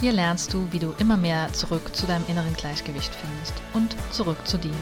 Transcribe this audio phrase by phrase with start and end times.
[0.00, 4.38] Hier lernst du, wie du immer mehr zurück zu deinem inneren Gleichgewicht findest und zurück
[4.46, 4.72] zu dir.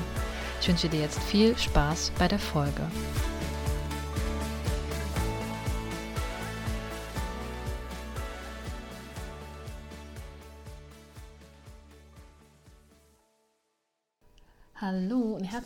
[0.61, 2.83] Ich wünsche dir jetzt viel Spaß bei der Folge.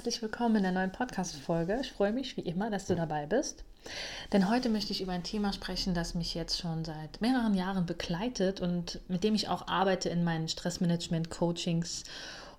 [0.02, 1.78] Herzlich willkommen in der neuen Podcast-Folge.
[1.80, 3.62] Ich freue mich wie immer, dass du dabei bist.
[4.32, 7.86] Denn heute möchte ich über ein Thema sprechen, das mich jetzt schon seit mehreren Jahren
[7.86, 12.02] begleitet und mit dem ich auch arbeite in meinen Stressmanagement-Coachings.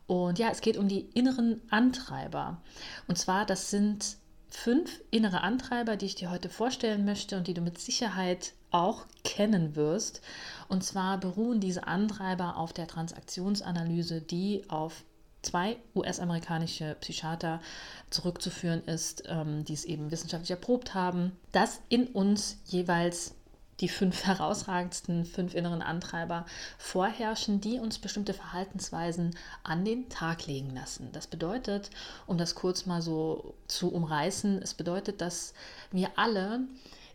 [0.08, 2.62] Und ja, es geht um die inneren Antreiber.
[3.10, 4.16] Und zwar, das sind
[4.48, 9.06] fünf innere Antreiber, die ich dir heute vorstellen möchte und die du mit Sicherheit auch
[9.26, 10.22] kennen wirst.
[10.70, 15.04] Und zwar beruhen diese Antreiber auf der Transaktionsanalyse, die auf
[15.44, 17.62] zwei US-amerikanische Psychiater
[18.10, 23.36] zurückzuführen ist, ähm, die es eben wissenschaftlich erprobt haben, dass in uns jeweils
[23.80, 26.46] die fünf herausragendsten, fünf inneren Antreiber
[26.78, 31.10] vorherrschen, die uns bestimmte Verhaltensweisen an den Tag legen lassen.
[31.12, 31.90] Das bedeutet,
[32.26, 35.54] um das kurz mal so zu umreißen, es bedeutet, dass
[35.92, 36.62] wir alle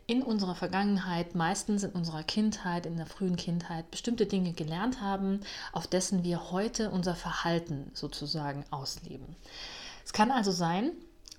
[0.09, 5.41] in unserer Vergangenheit, meistens in unserer Kindheit, in der frühen Kindheit, bestimmte Dinge gelernt haben,
[5.73, 9.37] auf dessen wir heute unser Verhalten sozusagen ausleben.
[10.07, 10.93] Es kann also sein,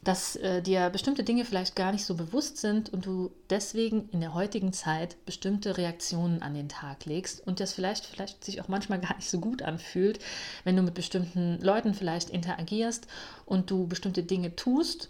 [0.04, 4.22] dass äh, dir bestimmte Dinge vielleicht gar nicht so bewusst sind und du deswegen in
[4.22, 8.68] der heutigen Zeit bestimmte Reaktionen an den Tag legst und das vielleicht, vielleicht sich auch
[8.68, 10.20] manchmal gar nicht so gut anfühlt,
[10.64, 13.08] wenn du mit bestimmten Leuten vielleicht interagierst
[13.48, 15.10] und du bestimmte Dinge tust,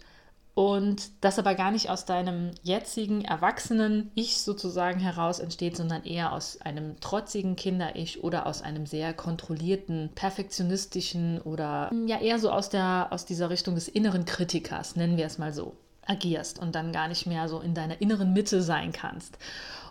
[0.60, 6.34] und das aber gar nicht aus deinem jetzigen erwachsenen Ich sozusagen heraus entsteht, sondern eher
[6.34, 12.68] aus einem trotzigen Kinder-Ich oder aus einem sehr kontrollierten, perfektionistischen oder ja eher so aus,
[12.68, 16.92] der, aus dieser Richtung des inneren Kritikers, nennen wir es mal so, agierst und dann
[16.92, 19.38] gar nicht mehr so in deiner inneren Mitte sein kannst.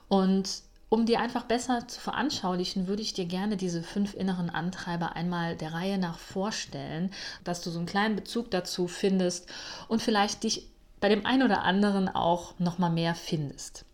[0.08, 5.16] Und um dir einfach besser zu veranschaulichen, würde ich dir gerne diese fünf inneren Antreiber
[5.16, 7.11] einmal der Reihe nach vorstellen,
[7.44, 9.47] dass du so einen kleinen Bezug dazu findest
[9.88, 10.67] und vielleicht dich
[10.99, 13.85] bei dem einen oder anderen auch noch mal mehr findest.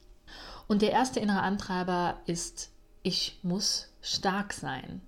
[0.68, 2.72] Und der erste innere Antreiber ist
[3.04, 5.02] ich muss stark sein.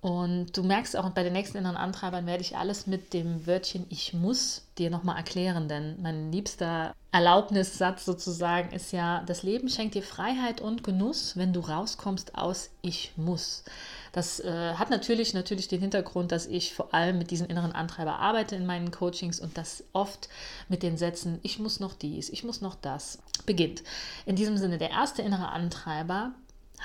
[0.00, 3.84] Und du merkst auch bei den nächsten inneren Antreibern werde ich alles mit dem Wörtchen
[3.90, 9.96] ich muss dir nochmal erklären, denn mein liebster Erlaubnissatz sozusagen ist ja, das Leben schenkt
[9.96, 13.64] dir Freiheit und Genuss, wenn du rauskommst aus ich muss.
[14.12, 18.20] Das äh, hat natürlich natürlich den Hintergrund, dass ich vor allem mit diesen inneren Antreiber
[18.20, 20.28] arbeite in meinen Coachings und das oft
[20.68, 23.82] mit den Sätzen ich muss noch dies, ich muss noch das beginnt.
[24.24, 26.32] In diesem Sinne der erste innere Antreiber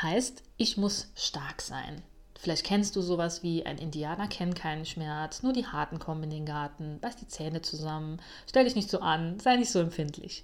[0.01, 2.01] heißt ich muss stark sein.
[2.37, 6.29] Vielleicht kennst du sowas wie ein Indianer kennt keinen Schmerz, nur die Harten kommen in
[6.29, 10.43] den Garten, beiß die Zähne zusammen, stell dich nicht so an, sei nicht so empfindlich.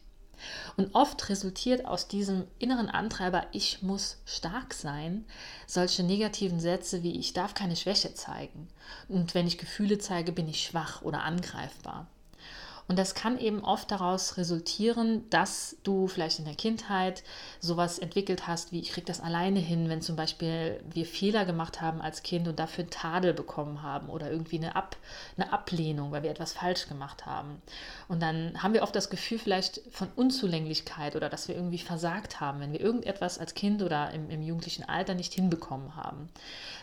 [0.78, 5.25] Und oft resultiert aus diesem inneren Antreiber, ich muss stark sein,
[5.68, 8.68] solche negativen Sätze wie ich darf keine Schwäche zeigen.
[9.08, 12.08] Und wenn ich Gefühle zeige, bin ich schwach oder angreifbar.
[12.91, 17.24] Und das kann eben oft daraus resultieren, dass du vielleicht in der Kindheit
[17.62, 21.79] sowas entwickelt hast, wie ich kriege das alleine hin, wenn zum Beispiel wir Fehler gemacht
[21.79, 24.97] haben als Kind und dafür Tadel bekommen haben oder irgendwie eine, Ab,
[25.38, 27.62] eine Ablehnung, weil wir etwas falsch gemacht haben.
[28.09, 32.41] Und dann haben wir oft das Gefühl vielleicht von Unzulänglichkeit oder dass wir irgendwie versagt
[32.41, 36.28] haben, wenn wir irgendetwas als Kind oder im, im jugendlichen Alter nicht hinbekommen haben.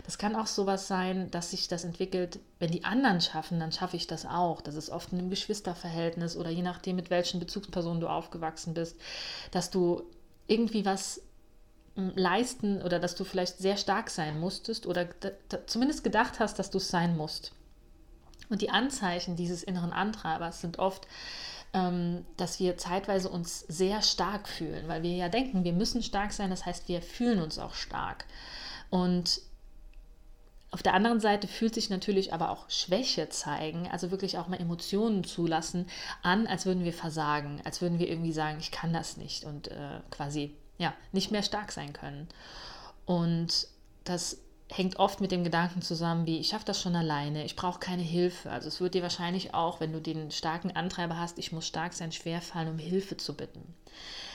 [0.06, 3.96] Das kann auch sowas sein, dass sich das entwickelt, wenn die anderen schaffen, dann schaffe
[3.96, 4.62] ich das auch.
[4.62, 8.72] Das ist oft in einem Geschwisterverhältnis Verhältnis oder je nachdem, mit welchen Bezugspersonen du aufgewachsen
[8.72, 8.96] bist,
[9.50, 10.02] dass du
[10.46, 11.20] irgendwie was
[11.96, 15.08] hm, leisten oder dass du vielleicht sehr stark sein musstest oder
[15.66, 17.52] zumindest gedacht hast, dass du es sein musst.
[18.48, 21.06] Und die Anzeichen dieses inneren Antreibers sind oft,
[21.74, 26.32] ähm, dass wir zeitweise uns sehr stark fühlen, weil wir ja denken, wir müssen stark
[26.32, 28.24] sein, das heißt, wir fühlen uns auch stark.
[28.88, 29.42] Und
[30.70, 34.60] auf der anderen Seite fühlt sich natürlich aber auch Schwäche zeigen, also wirklich auch mal
[34.60, 35.86] Emotionen zulassen,
[36.22, 39.68] an, als würden wir versagen, als würden wir irgendwie sagen, ich kann das nicht und
[39.68, 42.28] äh, quasi ja nicht mehr stark sein können.
[43.06, 43.68] Und
[44.04, 44.38] das
[44.70, 48.02] hängt oft mit dem Gedanken zusammen, wie ich schaffe das schon alleine, ich brauche keine
[48.02, 48.50] Hilfe.
[48.50, 51.94] Also es wird dir wahrscheinlich auch, wenn du den starken Antreiber hast, ich muss stark
[51.94, 53.74] sein, schwerfallen, um Hilfe zu bitten.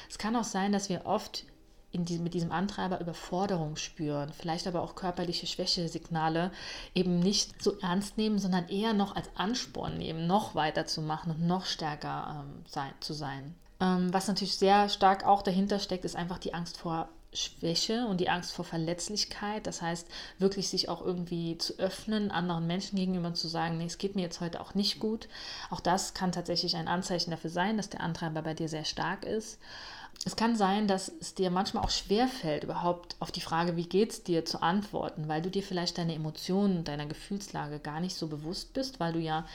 [0.10, 1.46] Es kann auch sein, dass wir oft
[1.94, 6.52] diesem, mit diesem Antreiber Überforderung spüren, vielleicht aber auch körperliche Schwächesignale
[6.96, 11.32] eben nicht so ernst nehmen, sondern eher noch als Ansporn nehmen, noch weiter zu machen
[11.32, 13.56] und noch stärker ähm, sein, zu sein.
[13.80, 18.20] Ähm, was natürlich sehr stark auch dahinter steckt, ist einfach die Angst vor Schwäche und
[18.20, 19.68] die Angst vor Verletzlichkeit.
[19.68, 20.08] Das heißt,
[20.40, 24.22] wirklich sich auch irgendwie zu öffnen, anderen Menschen gegenüber zu sagen, nee, es geht mir
[24.22, 25.28] jetzt heute auch nicht gut.
[25.70, 29.26] Auch das kann tatsächlich ein Anzeichen dafür sein, dass der Antreiber bei dir sehr stark
[29.26, 29.60] ist
[30.26, 33.86] es kann sein, dass es dir manchmal auch schwer fällt, überhaupt auf die Frage, wie
[33.86, 38.16] geht es dir, zu antworten, weil du dir vielleicht deine Emotionen, deiner Gefühlslage gar nicht
[38.16, 39.46] so bewusst bist, weil du ja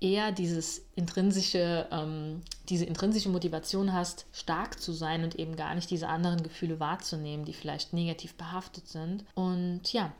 [0.00, 5.90] eher dieses intrinsische, ähm, diese intrinsische Motivation hast, stark zu sein und eben gar nicht
[5.90, 9.24] diese anderen Gefühle wahrzunehmen, die vielleicht negativ behaftet sind.
[9.34, 10.12] Und ja,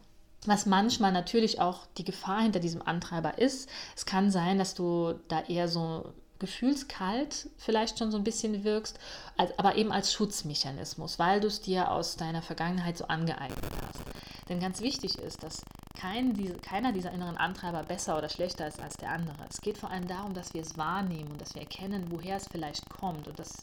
[0.45, 3.69] was manchmal natürlich auch die Gefahr hinter diesem Antreiber ist.
[3.97, 8.99] Es kann sein, dass du da eher so gefühlskalt vielleicht schon so ein bisschen wirkst,
[9.57, 14.01] aber eben als Schutzmechanismus, weil du es dir aus deiner Vergangenheit so angeeignet hast.
[14.49, 15.63] Denn ganz wichtig ist, dass
[15.97, 19.37] kein, diese, keiner dieser inneren Antreiber besser oder schlechter ist als der andere.
[19.49, 22.47] Es geht vor allem darum, dass wir es wahrnehmen und dass wir erkennen, woher es
[22.47, 23.57] vielleicht kommt und dass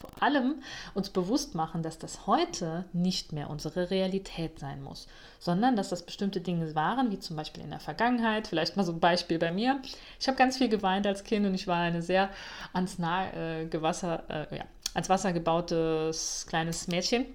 [0.00, 0.62] vor allem
[0.94, 5.06] uns bewusst machen, dass das heute nicht mehr unsere Realität sein muss,
[5.38, 8.48] sondern dass das bestimmte Dinge waren, wie zum Beispiel in der Vergangenheit.
[8.48, 9.80] Vielleicht mal so ein Beispiel bei mir.
[10.18, 12.30] Ich habe ganz viel geweint als Kind und ich war eine sehr
[12.72, 14.64] ans nahe äh, Gewasser, äh, ja,
[14.94, 17.26] ans Wasser gebautes kleines Mädchen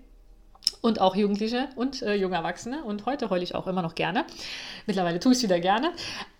[0.81, 2.83] und auch Jugendliche und äh, junge Erwachsene.
[2.83, 4.25] Und heute heule ich auch immer noch gerne.
[4.87, 5.91] Mittlerweile tue ich es wieder gerne.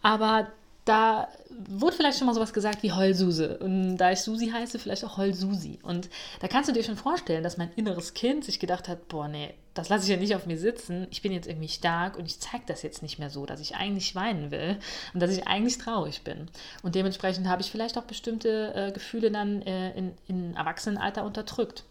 [0.01, 0.47] Aber
[0.85, 3.57] da wurde vielleicht schon mal sowas gesagt wie Heulsuse.
[3.57, 5.79] Und da ich Susi heiße, vielleicht auch Heulsusi.
[5.81, 6.09] Und
[6.39, 9.55] da kannst du dir schon vorstellen, dass mein inneres Kind sich gedacht hat, boah, nee,
[9.73, 11.07] das lasse ich ja nicht auf mir sitzen.
[11.09, 13.75] Ich bin jetzt irgendwie stark und ich zeige das jetzt nicht mehr so, dass ich
[13.75, 14.77] eigentlich weinen will
[15.13, 16.49] und dass ich eigentlich traurig bin.
[16.83, 21.83] Und dementsprechend habe ich vielleicht auch bestimmte äh, Gefühle dann äh, in, in Erwachsenenalter unterdrückt.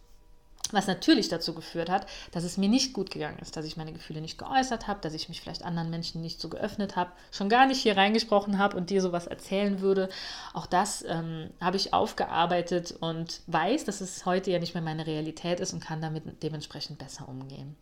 [0.73, 3.93] Was natürlich dazu geführt hat, dass es mir nicht gut gegangen ist, dass ich meine
[3.93, 7.51] Gefühle nicht geäußert habe, dass ich mich vielleicht anderen Menschen nicht so geöffnet habe, schon
[7.51, 10.09] gar nicht hier reingesprochen habe und dir sowas erzählen würde.
[10.55, 15.07] Auch das ähm, habe ich aufgearbeitet und weiß, dass es heute ja nicht mehr meine
[15.07, 17.77] Realität ist und kann damit dementsprechend besser umgehen.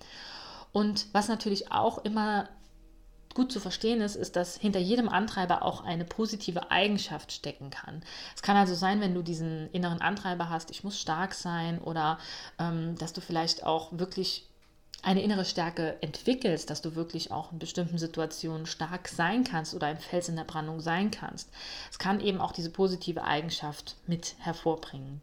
[0.72, 2.48] Und was natürlich auch immer
[3.34, 8.02] gut zu verstehen ist, ist, dass hinter jedem Antreiber auch eine positive Eigenschaft stecken kann.
[8.34, 12.18] Es kann also sein, wenn du diesen inneren Antreiber hast, ich muss stark sein oder
[12.58, 14.46] ähm, dass du vielleicht auch wirklich
[15.02, 19.88] eine innere Stärke entwickelst, dass du wirklich auch in bestimmten Situationen stark sein kannst oder
[19.88, 21.50] ein Fels in der Brandung sein kannst.
[21.90, 25.20] Es kann eben auch diese positive Eigenschaft mit hervorbringen.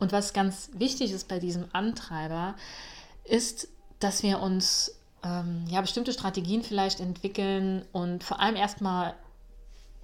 [0.00, 2.56] Und was ganz wichtig ist bei diesem Antreiber,
[3.24, 3.68] ist,
[4.00, 9.14] dass wir uns ähm, ja, bestimmte Strategien vielleicht entwickeln und vor allem erstmal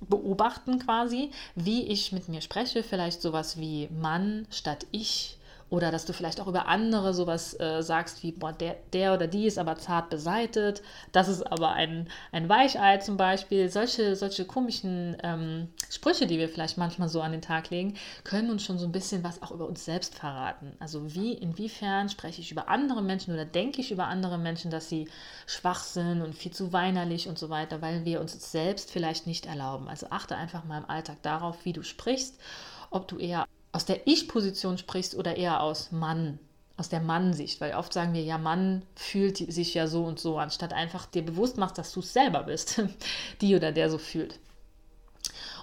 [0.01, 5.37] beobachten quasi, wie ich mit mir spreche, vielleicht sowas wie Mann statt ich
[5.71, 9.29] oder dass du vielleicht auch über andere sowas äh, sagst wie, boah, der, der oder
[9.29, 10.83] die ist aber zart beseitet,
[11.13, 13.69] das ist aber ein, ein Weichei zum Beispiel.
[13.69, 17.95] Solche, solche komischen ähm, Sprüche, die wir vielleicht manchmal so an den Tag legen,
[18.25, 20.73] können uns schon so ein bisschen was auch über uns selbst verraten.
[20.81, 24.89] Also wie, inwiefern spreche ich über andere Menschen oder denke ich über andere Menschen, dass
[24.89, 25.09] sie
[25.47, 29.47] schwach sind und viel zu weinerlich und so weiter, weil wir uns selbst vielleicht nicht
[29.47, 29.89] erlauben.
[29.89, 32.41] Also achte einfach mal im Alltag darauf, wie du sprichst,
[32.91, 36.39] ob du eher aus der Ich-Position sprichst oder eher aus Mann,
[36.77, 40.39] aus der Mann-Sicht, weil oft sagen wir, ja, Mann fühlt sich ja so und so,
[40.39, 42.83] anstatt einfach dir bewusst machst, dass du es selber bist,
[43.41, 44.39] die oder der so fühlt.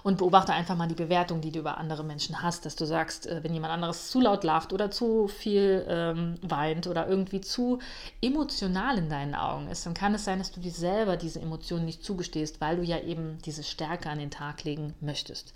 [0.04, 3.26] Und beobachte einfach mal die Bewertung, die du über andere Menschen hast, dass du sagst,
[3.26, 7.80] äh, wenn jemand anderes zu laut lacht oder zu viel ähm, weint oder irgendwie zu
[8.22, 11.84] emotional in deinen Augen ist, dann kann es sein, dass du dir selber diese Emotionen
[11.84, 15.52] nicht zugestehst, weil du ja eben diese Stärke an den Tag legen möchtest.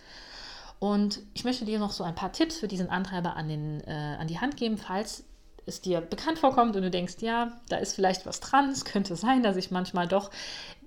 [0.83, 4.17] Und ich möchte dir noch so ein paar Tipps für diesen Antreiber an, den, äh,
[4.19, 5.23] an die Hand geben, falls
[5.65, 8.69] es dir bekannt vorkommt und du denkst, ja, da ist vielleicht was dran.
[8.71, 10.33] Es könnte sein, dass ich manchmal doch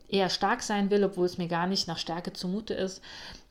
[0.09, 3.01] eher stark sein will, obwohl es mir gar nicht nach Stärke zumute ist.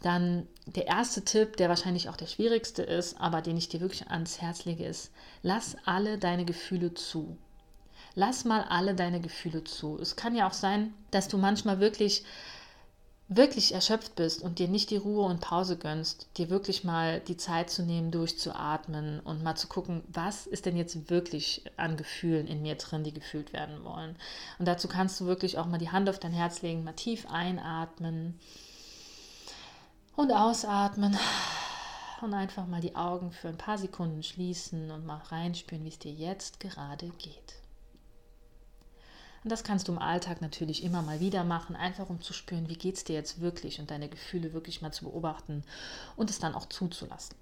[0.02, 4.10] Dann der erste Tipp, der wahrscheinlich auch der schwierigste ist, aber den ich dir wirklich
[4.10, 7.38] ans Herz lege, ist, lass alle deine Gefühle zu.
[8.16, 9.98] Lass mal alle deine Gefühle zu.
[9.98, 12.22] Es kann ja auch sein, dass du manchmal wirklich
[13.28, 17.38] wirklich erschöpft bist und dir nicht die Ruhe und Pause gönnst, dir wirklich mal die
[17.38, 22.46] Zeit zu nehmen, durchzuatmen und mal zu gucken, was ist denn jetzt wirklich an Gefühlen
[22.46, 24.16] in mir drin, die gefühlt werden wollen.
[24.58, 27.26] Und dazu kannst du wirklich auch mal die Hand auf dein Herz legen, mal tief
[27.30, 28.38] einatmen
[30.16, 31.16] und ausatmen
[32.20, 35.98] und einfach mal die Augen für ein paar Sekunden schließen und mal reinspüren, wie es
[35.98, 37.63] dir jetzt gerade geht.
[39.44, 42.68] Und das kannst du im Alltag natürlich immer mal wieder machen, einfach um zu spüren,
[42.70, 45.62] wie geht es dir jetzt wirklich und deine Gefühle wirklich mal zu beobachten
[46.16, 47.36] und es dann auch zuzulassen.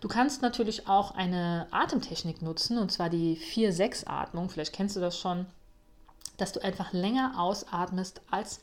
[0.00, 4.50] Du kannst natürlich auch eine Atemtechnik nutzen, und zwar die 4-6-Atmung.
[4.50, 5.46] Vielleicht kennst du das schon,
[6.36, 8.60] dass du einfach länger ausatmest als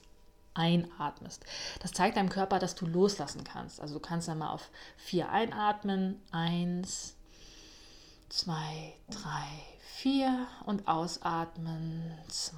[0.53, 1.43] einatmest.
[1.79, 3.79] Das zeigt deinem Körper, dass du loslassen kannst.
[3.79, 6.21] Also du kannst dann mal auf 4 einatmen.
[6.31, 7.15] 1,
[8.29, 8.51] 2,
[9.09, 9.19] 3,
[10.03, 12.11] 4 und ausatmen.
[12.27, 12.57] 2,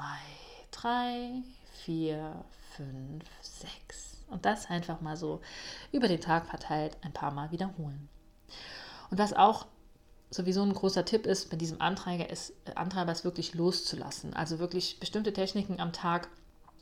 [0.71, 1.43] 3,
[1.85, 2.43] 4,
[2.75, 4.17] 5, 6.
[4.31, 5.41] Und das einfach mal so
[5.91, 8.09] über den Tag verteilt ein paar Mal wiederholen.
[9.11, 9.67] Und was auch
[10.31, 14.33] sowieso ein großer Tipp ist bei diesem Antreiber ist, Antreiber ist wirklich loszulassen.
[14.33, 16.29] Also wirklich bestimmte Techniken am Tag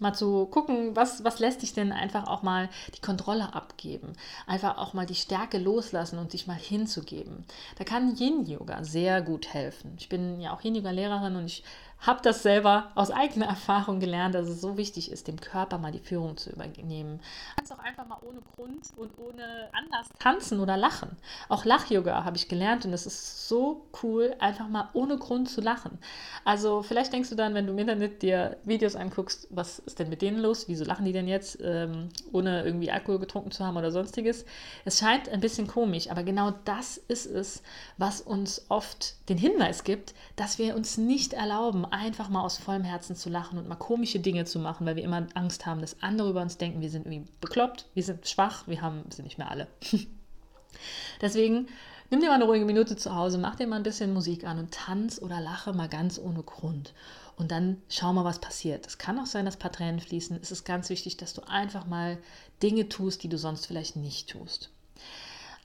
[0.03, 4.13] mal zu gucken, was, was lässt dich denn einfach auch mal die Kontrolle abgeben,
[4.45, 7.45] einfach auch mal die Stärke loslassen und dich mal hinzugeben.
[7.79, 9.95] Da kann Yin-Yoga sehr gut helfen.
[9.97, 11.63] Ich bin ja auch Yin-Yoga-Lehrerin und ich
[12.03, 15.91] habe das selber aus eigener Erfahrung gelernt, dass es so wichtig ist, dem Körper mal
[15.91, 17.21] die Führung zu übernehmen.
[17.55, 21.15] Kannst auch einfach mal ohne Grund und ohne Anlass tanzen oder lachen.
[21.47, 25.61] Auch Lach-Yoga habe ich gelernt und es ist so cool, einfach mal ohne Grund zu
[25.61, 25.97] lachen.
[26.43, 30.09] Also vielleicht denkst du dann, wenn du im Internet dir Videos anguckst, was ist denn
[30.09, 30.67] mit denen los?
[30.67, 34.45] Wieso lachen die denn jetzt, ähm, ohne irgendwie Alkohol getrunken zu haben oder sonstiges?
[34.83, 37.63] Es scheint ein bisschen komisch, aber genau das ist es,
[37.97, 42.83] was uns oft den Hinweis gibt, dass wir uns nicht erlauben, einfach mal aus vollem
[42.83, 46.01] Herzen zu lachen und mal komische Dinge zu machen, weil wir immer Angst haben, dass
[46.01, 49.37] andere über uns denken, wir sind irgendwie bekloppt, wir sind schwach, wir haben, sind nicht
[49.37, 49.67] mehr alle.
[51.21, 51.67] Deswegen
[52.09, 54.57] nimm dir mal eine ruhige Minute zu Hause, mach dir mal ein bisschen Musik an
[54.57, 56.93] und tanz oder lache mal ganz ohne Grund.
[57.35, 58.85] Und dann schau mal, was passiert.
[58.87, 60.37] Es kann auch sein, dass ein paar Tränen fließen.
[60.41, 62.17] Es ist ganz wichtig, dass du einfach mal
[62.61, 64.71] Dinge tust, die du sonst vielleicht nicht tust.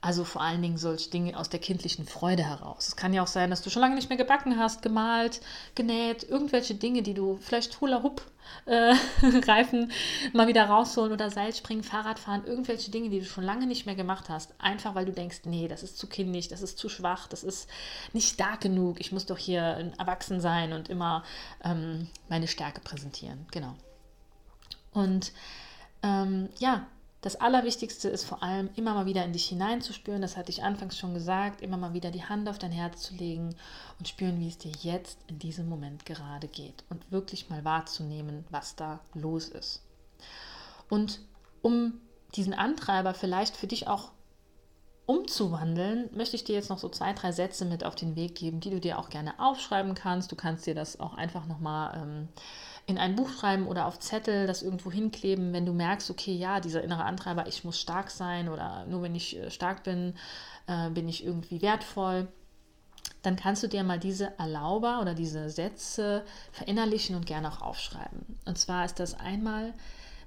[0.01, 2.87] Also vor allen Dingen solche Dinge aus der kindlichen Freude heraus.
[2.87, 5.41] Es kann ja auch sein, dass du schon lange nicht mehr gebacken hast, gemalt,
[5.75, 8.21] genäht, irgendwelche Dinge, die du vielleicht Hula Hoop
[8.65, 8.95] äh,
[9.45, 9.91] Reifen
[10.31, 14.29] mal wieder rausholen oder Seilspringen, Fahrradfahren, irgendwelche Dinge, die du schon lange nicht mehr gemacht
[14.29, 17.43] hast, einfach weil du denkst, nee, das ist zu kindisch, das ist zu schwach, das
[17.43, 17.69] ist
[18.13, 21.23] nicht stark genug, ich muss doch hier erwachsen sein und immer
[21.63, 23.47] ähm, meine Stärke präsentieren.
[23.51, 23.75] Genau.
[24.93, 25.33] Und
[26.03, 26.87] ähm, ja,
[27.21, 30.97] das Allerwichtigste ist vor allem immer mal wieder in dich hineinzuspüren, das hatte ich anfangs
[30.97, 33.55] schon gesagt, immer mal wieder die Hand auf dein Herz zu legen
[33.97, 36.85] und spüren, wie es dir jetzt in diesem Moment gerade geht.
[36.89, 39.81] Und wirklich mal wahrzunehmen, was da los ist.
[40.89, 41.19] Und
[41.61, 41.99] um
[42.35, 44.11] diesen Antreiber vielleicht für dich auch
[45.09, 48.59] umzuwandeln, möchte ich dir jetzt noch so zwei, drei Sätze mit auf den Weg geben,
[48.59, 50.31] die du dir auch gerne aufschreiben kannst.
[50.31, 52.27] Du kannst dir das auch einfach nochmal ähm,
[52.85, 56.59] in ein Buch schreiben oder auf Zettel das irgendwo hinkleben, wenn du merkst, okay, ja,
[56.59, 60.13] dieser innere Antreiber, ich muss stark sein oder nur wenn ich äh, stark bin,
[60.67, 62.27] äh, bin ich irgendwie wertvoll.
[63.23, 68.37] Dann kannst du dir mal diese Erlauber oder diese Sätze verinnerlichen und gerne auch aufschreiben.
[68.45, 69.73] Und zwar ist das einmal,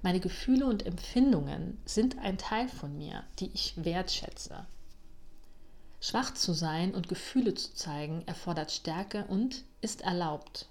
[0.02, 4.66] meine Gefühle und Empfindungen sind ein Teil von mir, die ich wertschätze.
[6.00, 10.68] Schwach zu sein und Gefühle zu zeigen erfordert Stärke und ist erlaubt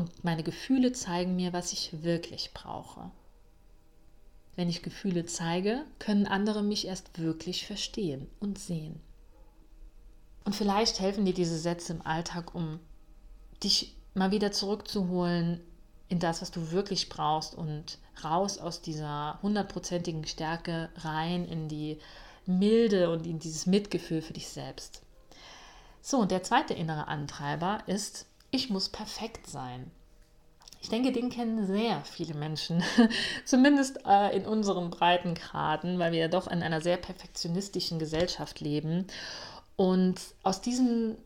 [0.00, 3.10] und meine Gefühle zeigen mir, was ich wirklich brauche.
[4.56, 9.00] Wenn ich Gefühle zeige, können andere mich erst wirklich verstehen und sehen.
[10.44, 12.80] Und vielleicht helfen dir diese Sätze im Alltag, um
[13.62, 15.60] dich mal wieder zurückzuholen
[16.10, 21.98] in das, was du wirklich brauchst und raus aus dieser hundertprozentigen Stärke rein in die
[22.44, 25.02] Milde und in dieses Mitgefühl für dich selbst.
[26.02, 29.90] So, und der zweite innere Antreiber ist ich muss perfekt sein.
[30.82, 32.82] Ich denke, den kennen sehr viele Menschen,
[33.44, 39.06] zumindest äh, in unseren Breitengraden, weil wir ja doch in einer sehr perfektionistischen Gesellschaft leben.
[39.76, 41.16] Und aus diesem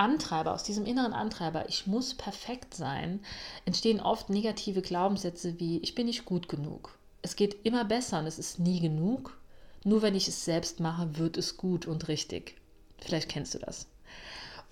[0.00, 3.20] Antreiber, aus diesem inneren Antreiber, ich muss perfekt sein,
[3.66, 6.96] entstehen oft negative Glaubenssätze wie, ich bin nicht gut genug.
[7.20, 9.38] Es geht immer besser und es ist nie genug.
[9.84, 12.56] Nur wenn ich es selbst mache, wird es gut und richtig.
[12.98, 13.86] Vielleicht kennst du das.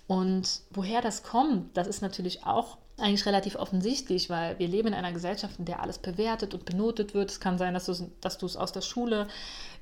[0.07, 4.93] Und woher das kommt, das ist natürlich auch eigentlich relativ offensichtlich, weil wir leben in
[4.95, 7.29] einer Gesellschaft, in der alles bewertet und benotet wird.
[7.29, 9.27] Es kann sein, dass du, dass du es aus der Schule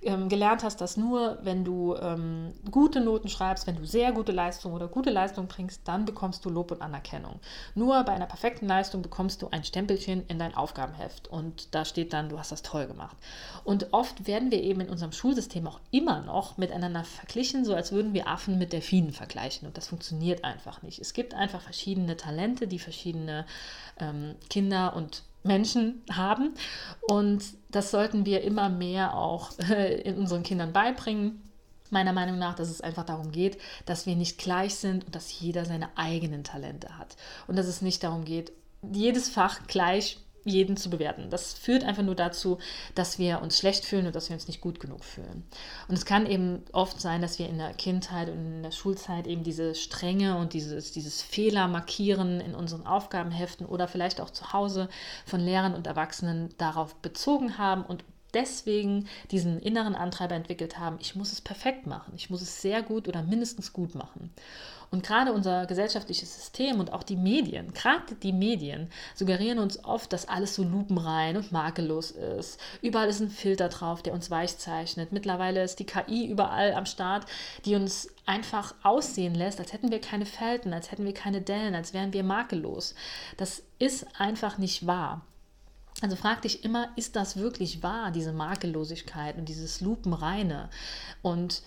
[0.01, 4.31] ähm, gelernt hast, dass nur wenn du ähm, gute Noten schreibst, wenn du sehr gute
[4.31, 7.39] Leistung oder gute Leistung bringst, dann bekommst du Lob und Anerkennung.
[7.75, 12.13] Nur bei einer perfekten Leistung bekommst du ein Stempelchen in dein Aufgabenheft und da steht
[12.13, 13.17] dann, du hast das toll gemacht.
[13.63, 17.91] Und oft werden wir eben in unserem Schulsystem auch immer noch miteinander verglichen, so als
[17.91, 19.67] würden wir Affen mit Delfinen vergleichen.
[19.67, 20.99] Und das funktioniert einfach nicht.
[20.99, 23.45] Es gibt einfach verschiedene Talente, die verschiedene
[23.99, 26.53] ähm, Kinder und Menschen haben.
[27.01, 31.41] Und das sollten wir immer mehr auch äh, in unseren Kindern beibringen.
[31.89, 35.39] Meiner Meinung nach, dass es einfach darum geht, dass wir nicht gleich sind und dass
[35.39, 37.15] jeder seine eigenen Talente hat.
[37.47, 38.51] Und dass es nicht darum geht,
[38.91, 41.29] jedes Fach gleich jeden zu bewerten.
[41.29, 42.57] Das führt einfach nur dazu,
[42.95, 45.43] dass wir uns schlecht fühlen und dass wir uns nicht gut genug fühlen.
[45.87, 49.27] Und es kann eben oft sein, dass wir in der Kindheit und in der Schulzeit
[49.27, 54.53] eben diese Strenge und dieses, dieses Fehler markieren in unseren Aufgabenheften oder vielleicht auch zu
[54.53, 54.89] Hause
[55.25, 58.03] von Lehrern und Erwachsenen darauf bezogen haben und
[58.33, 62.81] deswegen diesen inneren Antreiber entwickelt haben, ich muss es perfekt machen, ich muss es sehr
[62.81, 64.31] gut oder mindestens gut machen.
[64.89, 70.13] Und gerade unser gesellschaftliches System und auch die Medien, gerade die Medien, suggerieren uns oft,
[70.13, 72.59] dass alles so lupenrein und makellos ist.
[72.81, 75.11] Überall ist ein Filter drauf, der uns weich zeichnet.
[75.11, 77.25] Mittlerweile ist die KI überall am Start,
[77.65, 81.75] die uns einfach aussehen lässt, als hätten wir keine Falten, als hätten wir keine Dellen,
[81.75, 82.95] als wären wir makellos.
[83.35, 85.21] Das ist einfach nicht wahr.
[86.01, 90.69] Also frag dich immer, ist das wirklich wahr, diese Makellosigkeit und dieses Lupenreine?
[91.23, 91.63] Und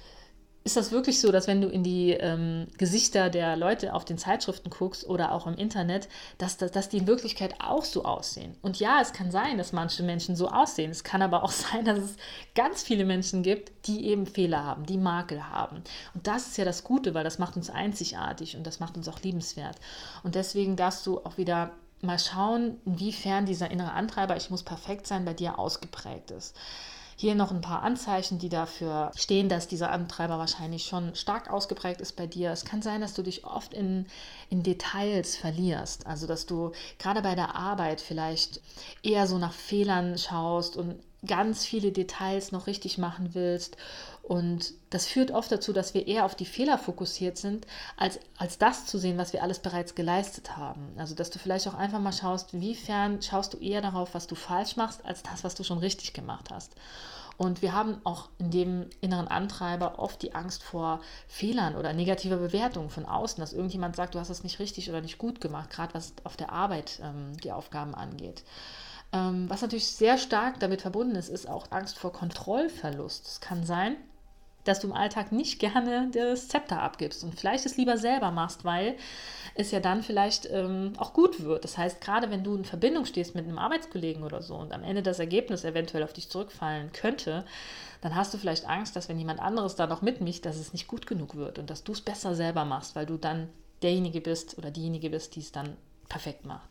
[0.62, 4.18] ist das wirklich so, dass wenn du in die ähm, Gesichter der Leute auf den
[4.18, 8.56] Zeitschriften guckst oder auch im Internet, dass, dass, dass die in Wirklichkeit auch so aussehen?
[8.60, 10.90] Und ja, es kann sein, dass manche Menschen so aussehen.
[10.90, 12.16] Es kann aber auch sein, dass es
[12.54, 15.82] ganz viele Menschen gibt, die eben Fehler haben, die Makel haben.
[16.14, 19.08] Und das ist ja das Gute, weil das macht uns einzigartig und das macht uns
[19.08, 19.76] auch liebenswert.
[20.22, 25.06] Und deswegen darfst du auch wieder mal schauen, inwiefern dieser innere Antreiber, ich muss perfekt
[25.06, 26.56] sein, bei dir ausgeprägt ist.
[27.16, 32.00] Hier noch ein paar Anzeichen, die dafür stehen, dass dieser Antreiber wahrscheinlich schon stark ausgeprägt
[32.00, 32.50] ist bei dir.
[32.50, 34.06] Es kann sein, dass du dich oft in,
[34.48, 36.06] in Details verlierst.
[36.06, 38.62] Also, dass du gerade bei der Arbeit vielleicht
[39.02, 43.76] eher so nach Fehlern schaust und ganz viele Details noch richtig machen willst.
[44.30, 48.58] Und das führt oft dazu, dass wir eher auf die Fehler fokussiert sind, als, als
[48.58, 50.92] das zu sehen, was wir alles bereits geleistet haben.
[50.98, 54.36] Also, dass du vielleicht auch einfach mal schaust, wiefern schaust du eher darauf, was du
[54.36, 56.76] falsch machst, als das, was du schon richtig gemacht hast.
[57.38, 62.36] Und wir haben auch in dem inneren Antreiber oft die Angst vor Fehlern oder negativer
[62.36, 65.70] Bewertungen von außen, dass irgendjemand sagt, du hast das nicht richtig oder nicht gut gemacht,
[65.70, 68.44] gerade was auf der Arbeit ähm, die Aufgaben angeht.
[69.12, 73.26] Ähm, was natürlich sehr stark damit verbunden ist, ist auch Angst vor Kontrollverlust.
[73.26, 73.96] Es kann sein,
[74.64, 78.64] dass du im Alltag nicht gerne das Zepter abgibst und vielleicht es lieber selber machst,
[78.64, 78.96] weil
[79.54, 81.64] es ja dann vielleicht ähm, auch gut wird.
[81.64, 84.82] Das heißt, gerade wenn du in Verbindung stehst mit einem Arbeitskollegen oder so und am
[84.82, 87.44] Ende das Ergebnis eventuell auf dich zurückfallen könnte,
[88.00, 90.88] dann hast du vielleicht Angst, dass wenn jemand anderes da noch mitmischt, dass es nicht
[90.88, 93.48] gut genug wird und dass du es besser selber machst, weil du dann
[93.82, 95.76] derjenige bist oder diejenige bist, die es dann
[96.08, 96.68] perfekt macht.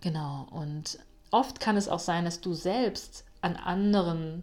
[0.00, 0.98] Genau, und
[1.30, 4.42] oft kann es auch sein, dass du selbst an anderen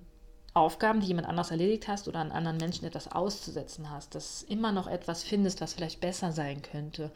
[0.58, 4.72] Aufgaben, die jemand anders erledigt hast oder an anderen Menschen etwas auszusetzen hast, dass immer
[4.72, 7.12] noch etwas findest, was vielleicht besser sein könnte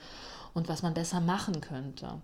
[0.54, 2.22] und was man besser machen könnte.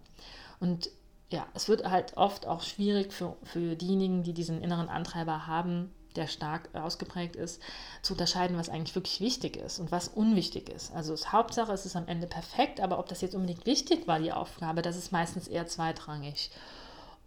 [0.59, 0.89] Und
[1.29, 5.93] ja, es wird halt oft auch schwierig für, für diejenigen, die diesen inneren Antreiber haben,
[6.15, 7.61] der stark ausgeprägt ist,
[8.01, 10.93] zu unterscheiden, was eigentlich wirklich wichtig ist und was unwichtig ist.
[10.93, 14.19] Also das Hauptsache es ist am Ende perfekt, aber ob das jetzt unbedingt wichtig war,
[14.19, 16.49] die Aufgabe, das ist meistens eher zweitrangig.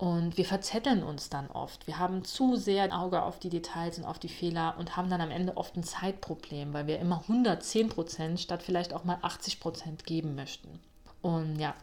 [0.01, 1.87] Und wir verzetteln uns dann oft.
[1.87, 5.11] Wir haben zu sehr ein Auge auf die Details und auf die Fehler und haben
[5.11, 9.19] dann am Ende oft ein Zeitproblem, weil wir immer 110 Prozent statt vielleicht auch mal
[9.21, 10.81] 80 Prozent geben möchten.
[11.21, 11.75] Und ja,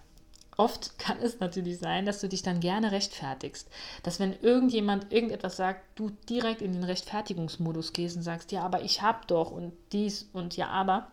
[0.58, 3.70] oft kann es natürlich sein, dass du dich dann gerne rechtfertigst.
[4.02, 8.82] Dass wenn irgendjemand irgendetwas sagt, du direkt in den Rechtfertigungsmodus gehst und sagst, ja, aber
[8.82, 11.12] ich habe doch und dies und ja, aber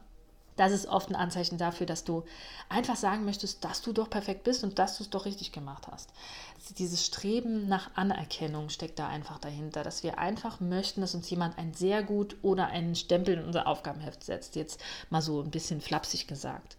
[0.57, 2.25] das ist oft ein Anzeichen dafür, dass du
[2.69, 5.89] einfach sagen möchtest, dass du doch perfekt bist und dass du es doch richtig gemacht
[5.91, 6.11] hast.
[6.79, 11.59] Dieses Streben nach Anerkennung steckt da einfach dahinter, dass wir einfach möchten, dass uns jemand
[11.59, 14.57] ein sehr gut oder einen Stempel in unser Aufgabenheft setzt.
[14.57, 16.77] Jetzt mal so ein bisschen flapsig gesagt.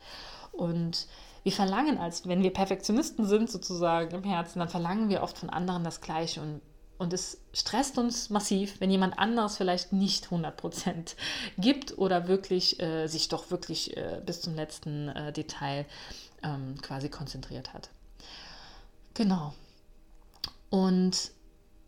[0.52, 1.08] Und
[1.44, 5.50] wir verlangen, als wenn wir Perfektionisten sind sozusagen im Herzen, dann verlangen wir oft von
[5.50, 6.62] anderen das Gleiche und
[6.98, 11.16] und es stresst uns massiv, wenn jemand anderes vielleicht nicht 100%
[11.58, 15.86] gibt oder wirklich äh, sich doch wirklich äh, bis zum letzten äh, Detail
[16.44, 17.90] ähm, quasi konzentriert hat.
[19.14, 19.54] Genau.
[20.70, 21.32] Und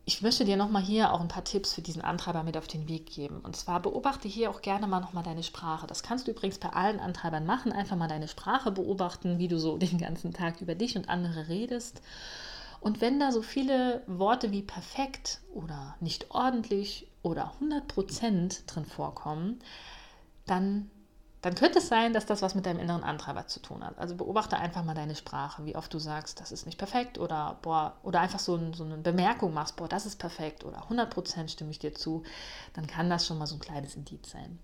[0.05, 2.87] ich möchte dir nochmal hier auch ein paar Tipps für diesen Antreiber mit auf den
[2.87, 3.41] Weg geben.
[3.41, 5.85] Und zwar beobachte hier auch gerne mal nochmal deine Sprache.
[5.85, 7.73] Das kannst du übrigens bei allen Antreibern machen.
[7.73, 11.49] Einfach mal deine Sprache beobachten, wie du so den ganzen Tag über dich und andere
[11.49, 12.01] redest.
[12.79, 19.59] Und wenn da so viele Worte wie perfekt oder nicht ordentlich oder 100% drin vorkommen,
[20.45, 20.89] dann,
[21.41, 23.97] dann könnte es sein, dass das was mit deinem inneren Antreiber zu tun hat.
[23.97, 27.57] Also beobachte einfach mal deine Sprache, wie oft du sagst, das ist nicht perfekt oder,
[27.61, 31.49] boah, oder einfach so, ein, so eine Bemerkung machst, boah, das ist perfekt oder 100%
[31.49, 32.23] stimme ich dir zu,
[32.73, 34.59] dann kann das schon mal so ein kleines Indiz sein.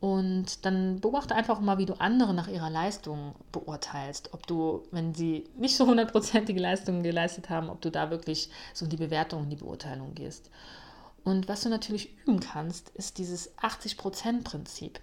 [0.00, 4.32] Und dann beobachte einfach mal, wie du andere nach ihrer Leistung beurteilst.
[4.32, 8.86] Ob du, wenn sie nicht so hundertprozentige Leistungen geleistet haben, ob du da wirklich so
[8.86, 10.50] in die Bewertung, in die Beurteilung gehst.
[11.22, 15.00] Und was du natürlich üben kannst, ist dieses 80%-Prinzip.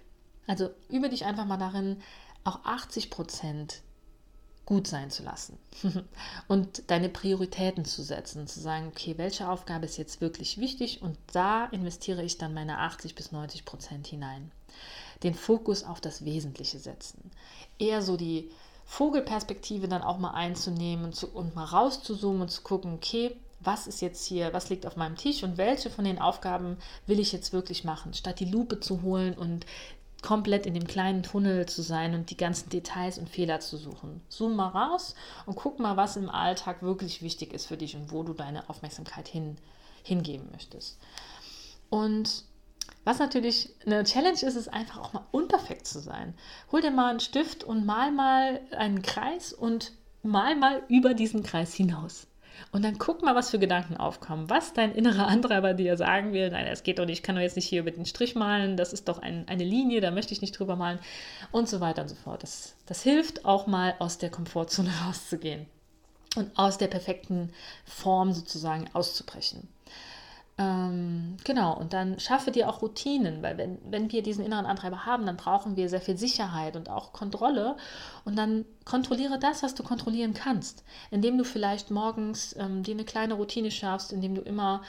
[0.48, 2.02] Also übe dich einfach mal darin,
[2.42, 3.80] auch 80%
[4.66, 5.58] gut sein zu lassen
[6.48, 11.16] und deine Prioritäten zu setzen, zu sagen, okay, welche Aufgabe ist jetzt wirklich wichtig und
[11.32, 14.50] da investiere ich dann meine 80 bis 90 Prozent hinein.
[15.22, 17.30] Den Fokus auf das Wesentliche setzen.
[17.78, 18.50] Eher so die
[18.86, 24.24] Vogelperspektive dann auch mal einzunehmen und, mal rauszuzoomen und zu gucken, okay, was ist jetzt
[24.24, 27.84] hier, was liegt auf meinem Tisch und welche von den Aufgaben will ich jetzt wirklich
[27.84, 29.66] machen, statt die Lupe zu holen und
[30.22, 34.20] komplett in dem kleinen Tunnel zu sein und die ganzen Details und Fehler zu suchen.
[34.28, 35.14] Zoom mal raus
[35.46, 38.68] und guck mal, was im Alltag wirklich wichtig ist für dich und wo du deine
[38.68, 39.56] Aufmerksamkeit hin,
[40.02, 40.98] hingeben möchtest.
[41.90, 42.44] Und
[43.08, 46.34] was natürlich eine Challenge ist, ist einfach auch mal unperfekt zu sein.
[46.70, 49.92] Hol dir mal einen Stift und mal mal einen Kreis und
[50.22, 52.26] mal mal über diesen Kreis hinaus.
[52.70, 56.50] Und dann guck mal, was für Gedanken aufkommen, was dein innerer Antreiber dir sagen will.
[56.50, 58.76] Nein, das geht doch nicht, ich kann doch jetzt nicht hier über den Strich malen,
[58.76, 60.98] das ist doch ein, eine Linie, da möchte ich nicht drüber malen
[61.50, 62.42] und so weiter und so fort.
[62.42, 65.64] Das, das hilft auch mal aus der Komfortzone rauszugehen
[66.36, 67.54] und aus der perfekten
[67.86, 69.66] Form sozusagen auszubrechen.
[70.60, 75.06] Ähm, genau, und dann schaffe dir auch Routinen, weil wenn, wenn wir diesen inneren Antreiber
[75.06, 77.76] haben, dann brauchen wir sehr viel Sicherheit und auch Kontrolle.
[78.24, 83.04] Und dann kontrolliere das, was du kontrollieren kannst, indem du vielleicht morgens ähm, dir eine
[83.04, 84.82] kleine Routine schaffst, indem du immer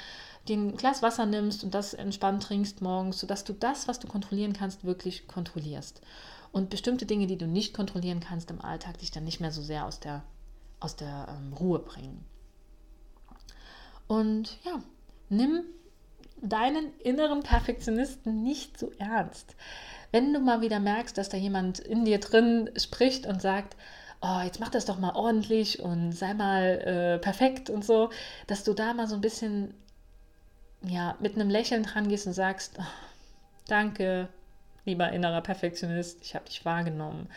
[0.47, 4.53] den Glas Wasser nimmst und das entspannt trinkst morgens, sodass du das, was du kontrollieren
[4.53, 6.01] kannst, wirklich kontrollierst.
[6.51, 9.62] Und bestimmte Dinge, die du nicht kontrollieren kannst im Alltag, dich dann nicht mehr so
[9.62, 10.23] sehr aus der,
[10.79, 12.25] aus der ähm, Ruhe bringen.
[14.08, 14.82] Und ja,
[15.29, 15.63] nimm
[16.41, 19.55] deinen inneren Perfektionisten nicht zu ernst.
[20.11, 23.75] Wenn du mal wieder merkst, dass da jemand in dir drin spricht und sagt,
[24.21, 28.09] oh, jetzt mach das doch mal ordentlich und sei mal äh, perfekt und so,
[28.47, 29.73] dass du da mal so ein bisschen
[30.81, 32.83] ja, mit einem Lächeln dran gehst und sagst, oh,
[33.67, 34.29] danke,
[34.85, 37.27] lieber innerer Perfektionist, ich habe dich wahrgenommen.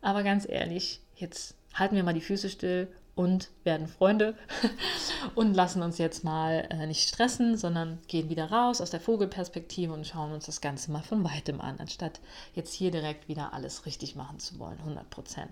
[0.00, 4.36] Aber ganz ehrlich, jetzt halten wir mal die Füße still und werden Freunde
[5.34, 9.92] und lassen uns jetzt mal äh, nicht stressen, sondern gehen wieder raus aus der Vogelperspektive
[9.92, 12.20] und schauen uns das Ganze mal von weitem an, anstatt
[12.54, 15.50] jetzt hier direkt wieder alles richtig machen zu wollen, 100 Prozent.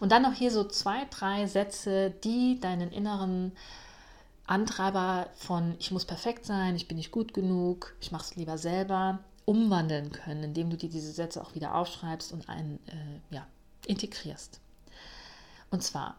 [0.00, 3.52] Und dann noch hier so zwei, drei Sätze, die deinen inneren
[4.46, 8.58] Antreiber von ich muss perfekt sein, ich bin nicht gut genug, ich mache es lieber
[8.58, 13.46] selber, umwandeln können, indem du dir diese Sätze auch wieder aufschreibst und einen, äh, ja,
[13.86, 14.60] integrierst.
[15.70, 16.16] Und zwar,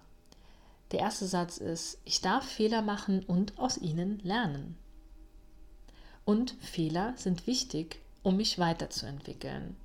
[0.91, 4.77] der erste Satz ist, ich darf Fehler machen und aus ihnen lernen.
[6.25, 9.75] Und Fehler sind wichtig, um mich weiterzuentwickeln.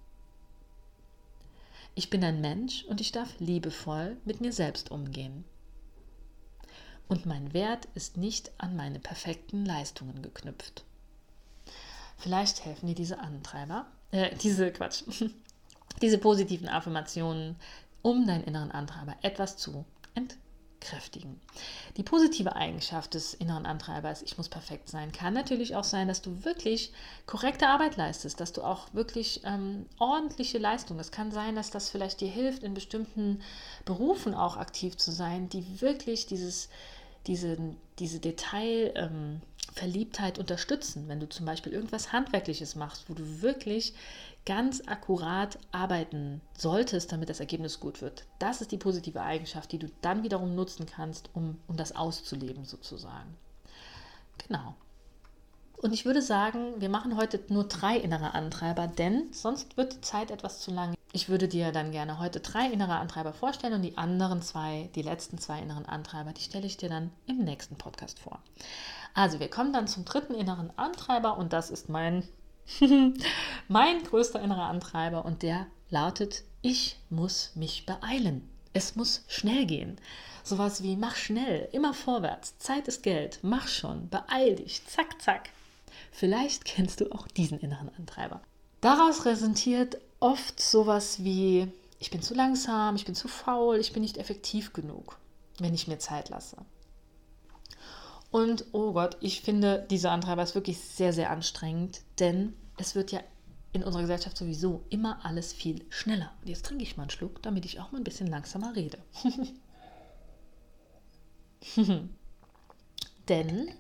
[1.95, 5.45] Ich bin ein Mensch und ich darf liebevoll mit mir selbst umgehen.
[7.09, 10.85] Und mein Wert ist nicht an meine perfekten Leistungen geknüpft.
[12.19, 15.05] Vielleicht helfen dir diese Antreiber, äh, diese Quatsch,
[16.03, 17.57] diese positiven Affirmationen
[18.07, 21.41] um deinen inneren Antreiber etwas zu entkräftigen.
[21.97, 26.23] Die positive Eigenschaft des inneren Antreibers, ich muss perfekt sein, kann natürlich auch sein, dass
[26.23, 26.93] du wirklich
[27.27, 31.01] korrekte Arbeit leistest, dass du auch wirklich ähm, ordentliche Leistung.
[31.01, 33.43] Es kann sein, dass das vielleicht dir hilft, in bestimmten
[33.85, 36.69] Berufen auch aktiv zu sein, die wirklich dieses,
[37.27, 37.57] diese,
[37.99, 38.93] diese Detail.
[38.95, 39.41] Ähm,
[40.39, 43.95] unterstützen, wenn du zum Beispiel irgendwas Handwerkliches machst, wo du wirklich
[44.47, 48.25] ganz akkurat arbeiten solltest, damit das Ergebnis gut wird.
[48.39, 52.65] Das ist die positive Eigenschaft, die du dann wiederum nutzen kannst, um, um das auszuleben
[52.65, 53.37] sozusagen.
[54.47, 54.75] Genau.
[55.77, 60.01] Und ich würde sagen, wir machen heute nur drei innere Antreiber, denn sonst wird die
[60.01, 60.96] Zeit etwas zu lang.
[61.17, 65.01] Ich würde dir dann gerne heute drei innere Antreiber vorstellen und die anderen zwei, die
[65.01, 68.39] letzten zwei inneren Antreiber, die stelle ich dir dann im nächsten Podcast vor.
[69.15, 72.29] Also wir kommen dann zum dritten inneren Antreiber und das ist mein
[73.69, 78.47] mein größter innerer Antreiber und der lautet, ich muss mich beeilen.
[78.75, 79.97] Es muss schnell gehen.
[80.45, 85.49] Sowas wie mach schnell, immer vorwärts, Zeit ist Geld, mach schon, beeil dich, zack, zack.
[86.13, 88.43] Vielleicht kennst du auch diesen inneren Antreiber.
[88.83, 89.97] Daraus resultiert
[90.27, 91.69] oft sowas wie
[92.01, 95.19] ich bin zu langsam, ich bin zu faul, ich bin nicht effektiv genug,
[95.59, 96.57] wenn ich mir Zeit lasse.
[98.33, 103.13] Und oh Gott, ich finde, dieser Antreiber ist wirklich sehr, sehr anstrengend, denn es wird
[103.13, 103.21] ja
[103.73, 106.33] in unserer Gesellschaft sowieso immer alles viel schneller.
[106.43, 108.99] Und jetzt trinke ich mal einen Schluck, damit ich auch mal ein bisschen langsamer rede.
[113.29, 113.71] denn,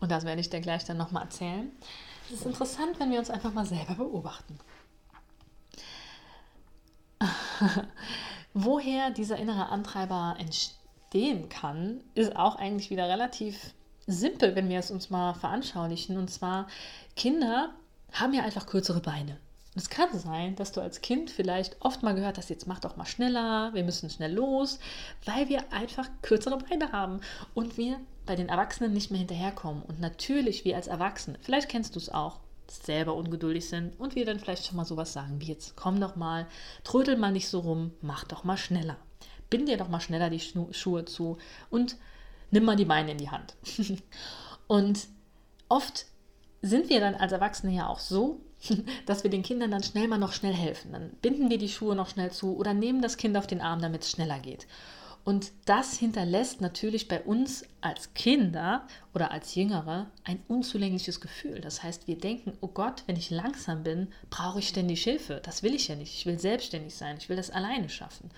[0.00, 1.72] und das werde ich dir gleich dann nochmal erzählen,
[2.26, 4.56] es ist interessant, wenn wir uns einfach mal selber beobachten.
[8.54, 13.74] Woher dieser innere Antreiber entstehen kann, ist auch eigentlich wieder relativ
[14.06, 16.16] simpel, wenn wir es uns mal veranschaulichen.
[16.16, 16.68] Und zwar,
[17.16, 17.74] Kinder
[18.12, 19.38] haben ja einfach kürzere Beine.
[19.74, 22.78] Und es kann sein, dass du als Kind vielleicht oft mal gehört hast, jetzt mach
[22.78, 24.78] doch mal schneller, wir müssen schnell los,
[25.26, 27.20] weil wir einfach kürzere Beine haben
[27.52, 29.82] und wir bei den Erwachsenen nicht mehr hinterherkommen.
[29.82, 34.26] Und natürlich wir als Erwachsene, vielleicht kennst du es auch, selber ungeduldig sind und wir
[34.26, 36.46] dann vielleicht schon mal sowas sagen wie jetzt komm doch mal,
[36.84, 38.96] trödel mal nicht so rum, mach doch mal schneller.
[39.50, 41.38] Bind dir doch mal schneller die Schuhe zu
[41.70, 41.96] und
[42.50, 43.54] nimm mal die Beine in die Hand.
[44.66, 45.06] und
[45.68, 46.06] oft
[46.62, 48.40] sind wir dann als Erwachsene ja auch so,
[49.06, 50.92] dass wir den Kindern dann schnell mal noch schnell helfen.
[50.92, 53.80] Dann binden wir die Schuhe noch schnell zu oder nehmen das Kind auf den Arm,
[53.80, 54.66] damit es schneller geht.
[55.26, 61.60] Und das hinterlässt natürlich bei uns als Kinder oder als Jüngere ein unzulängliches Gefühl.
[61.60, 65.40] Das heißt, wir denken, oh Gott, wenn ich langsam bin, brauche ich ständig Hilfe.
[65.42, 66.14] Das will ich ja nicht.
[66.14, 67.16] Ich will selbstständig sein.
[67.18, 68.30] Ich will das alleine schaffen.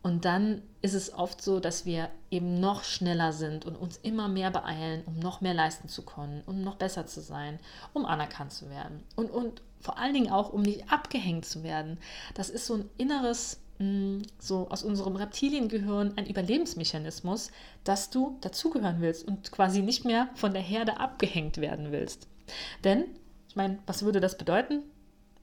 [0.00, 4.28] Und dann ist es oft so, dass wir eben noch schneller sind und uns immer
[4.28, 7.60] mehr beeilen, um noch mehr leisten zu können, um noch besser zu sein,
[7.92, 9.02] um anerkannt zu werden.
[9.14, 11.98] Und, und vor allen Dingen auch, um nicht abgehängt zu werden.
[12.32, 13.60] Das ist so ein inneres,
[14.38, 17.50] so aus unserem Reptiliengehirn ein Überlebensmechanismus,
[17.82, 22.28] dass du dazugehören willst und quasi nicht mehr von der Herde abgehängt werden willst.
[22.84, 23.04] Denn,
[23.48, 24.84] ich meine, was würde das bedeuten?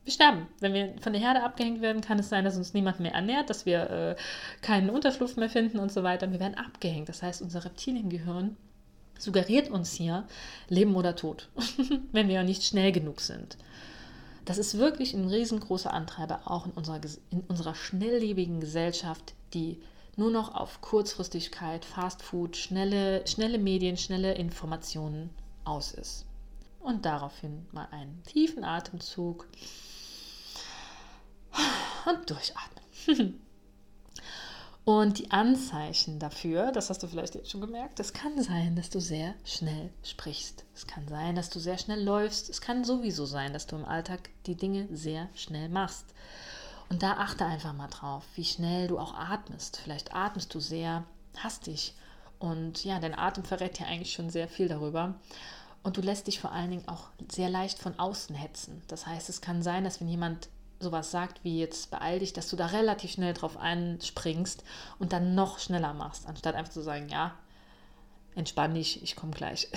[0.04, 0.48] wir sterben.
[0.60, 3.50] Wenn wir von der Herde abgehängt werden, kann es sein, dass uns niemand mehr ernährt,
[3.50, 4.16] dass wir äh,
[4.62, 6.32] keinen Unterschlupf mehr finden und so weiter.
[6.32, 7.10] Wir werden abgehängt.
[7.10, 8.58] Das heißt, unser Reptiliengehirn
[9.20, 10.26] suggeriert uns hier
[10.68, 11.50] Leben oder Tod,
[12.12, 13.58] wenn wir nicht schnell genug sind.
[14.46, 17.00] Das ist wirklich ein riesengroßer Antreiber, auch in unserer,
[17.30, 19.80] in unserer schnelllebigen Gesellschaft, die
[20.16, 25.30] nur noch auf Kurzfristigkeit, Fast Food, schnelle, schnelle Medien, schnelle Informationen
[25.64, 26.26] aus ist.
[26.80, 29.48] Und daraufhin mal einen tiefen Atemzug
[32.06, 33.40] und durchatmen.
[34.84, 38.90] Und die Anzeichen dafür, das hast du vielleicht jetzt schon gemerkt, es kann sein, dass
[38.90, 40.66] du sehr schnell sprichst.
[40.74, 42.50] Es kann sein, dass du sehr schnell läufst.
[42.50, 46.06] Es kann sowieso sein, dass du im Alltag die Dinge sehr schnell machst.
[46.90, 49.78] Und da achte einfach mal drauf, wie schnell du auch atmest.
[49.78, 51.06] Vielleicht atmest du sehr
[51.38, 51.94] hastig.
[52.40, 55.14] Und ja, dein Atem verrät ja eigentlich schon sehr viel darüber.
[55.84, 58.82] Und du lässt dich vor allen Dingen auch sehr leicht von außen hetzen.
[58.88, 60.50] Das heißt, es kann sein, dass wenn jemand
[60.82, 64.64] sowas sagt wie jetzt beeil dich, dass du da relativ schnell drauf einspringst
[65.00, 67.34] und dann noch schneller machst, anstatt einfach zu sagen, ja,
[68.36, 69.70] entspann dich, ich komme gleich.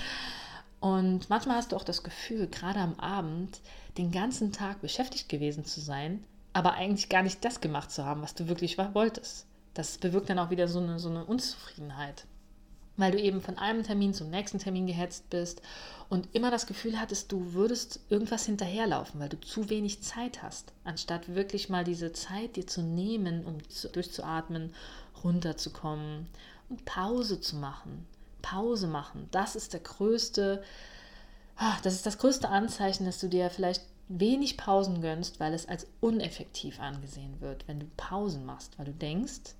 [0.80, 3.60] und manchmal hast du auch das Gefühl, gerade am Abend
[3.98, 8.22] den ganzen Tag beschäftigt gewesen zu sein, aber eigentlich gar nicht das gemacht zu haben,
[8.22, 9.46] was du wirklich wolltest.
[9.74, 12.26] Das bewirkt dann auch wieder so eine, so eine Unzufriedenheit
[13.00, 15.62] weil du eben von einem Termin zum nächsten Termin gehetzt bist
[16.08, 20.72] und immer das Gefühl hattest, du würdest irgendwas hinterherlaufen, weil du zu wenig Zeit hast,
[20.84, 23.58] anstatt wirklich mal diese Zeit dir zu nehmen, um
[23.92, 24.74] durchzuatmen,
[25.24, 26.26] runterzukommen
[26.68, 28.06] und Pause zu machen.
[28.42, 30.62] Pause machen, das ist der größte,
[31.56, 35.68] ah, das ist das größte Anzeichen, dass du dir vielleicht wenig Pausen gönnst, weil es
[35.68, 39.54] als uneffektiv angesehen wird, wenn du Pausen machst, weil du denkst,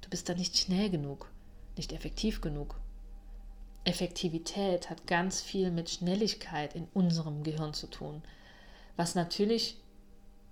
[0.00, 1.28] du bist da nicht schnell genug,
[1.76, 2.76] nicht effektiv genug.
[3.84, 8.22] Effektivität hat ganz viel mit Schnelligkeit in unserem Gehirn zu tun,
[8.96, 9.78] was natürlich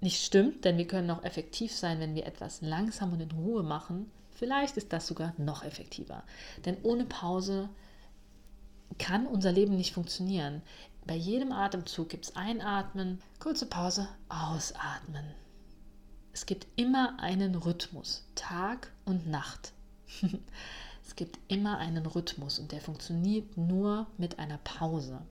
[0.00, 3.62] nicht stimmt, denn wir können auch effektiv sein, wenn wir etwas langsam und in Ruhe
[3.62, 4.11] machen.
[4.31, 6.22] Vielleicht ist das sogar noch effektiver,
[6.64, 7.68] denn ohne Pause
[8.98, 10.62] kann unser Leben nicht funktionieren.
[11.07, 15.24] Bei jedem Atemzug gibt es Einatmen, kurze Pause, Ausatmen.
[16.33, 19.72] Es gibt immer einen Rhythmus, Tag und Nacht.
[21.09, 25.23] Es gibt immer einen Rhythmus und der funktioniert nur mit einer Pause.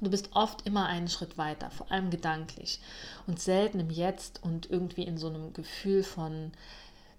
[0.00, 2.80] Du bist oft immer einen Schritt weiter, vor allem gedanklich
[3.28, 6.50] und selten im Jetzt und irgendwie in so einem Gefühl von,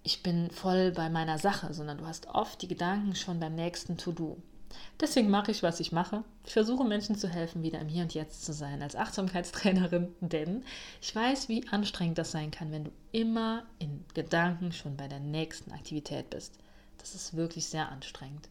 [0.02, 3.96] ich bin voll bei meiner Sache, sondern du hast oft die Gedanken schon beim nächsten
[3.96, 4.36] To-Do.
[5.00, 6.22] Deswegen mache ich, was ich mache.
[6.44, 10.64] Ich versuche Menschen zu helfen, wieder im Hier und Jetzt zu sein als Achtsamkeitstrainerin, denn
[11.00, 15.20] ich weiß, wie anstrengend das sein kann, wenn du immer in Gedanken schon bei der
[15.20, 16.58] nächsten Aktivität bist.
[17.04, 18.48] Das ist wirklich sehr anstrengend.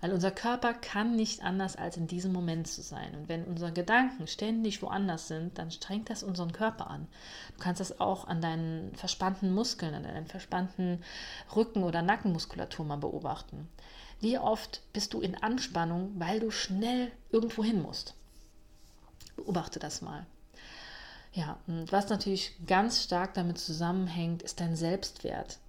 [0.00, 3.14] Weil unser Körper kann nicht anders, als in diesem Moment zu sein.
[3.14, 7.06] Und wenn unsere Gedanken ständig woanders sind, dann strengt das unseren Körper an.
[7.56, 11.04] Du kannst das auch an deinen verspannten Muskeln, an deinen verspannten
[11.54, 13.68] Rücken- oder Nackenmuskulatur mal beobachten.
[14.18, 18.14] Wie oft bist du in Anspannung, weil du schnell irgendwo hin musst?
[19.36, 20.26] Beobachte das mal.
[21.34, 25.60] Ja, und was natürlich ganz stark damit zusammenhängt, ist dein Selbstwert.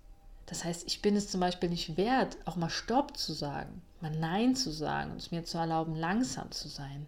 [0.46, 4.12] Das heißt, ich bin es zum Beispiel nicht wert, auch mal Stopp zu sagen, mal
[4.12, 7.08] Nein zu sagen und es mir zu erlauben, langsam zu sein.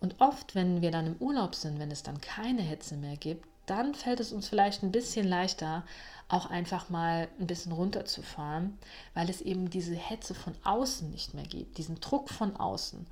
[0.00, 3.46] Und oft, wenn wir dann im Urlaub sind, wenn es dann keine Hetze mehr gibt,
[3.66, 5.84] dann fällt es uns vielleicht ein bisschen leichter,
[6.28, 8.78] auch einfach mal ein bisschen runterzufahren,
[9.14, 13.06] weil es eben diese Hetze von außen nicht mehr gibt, diesen Druck von außen.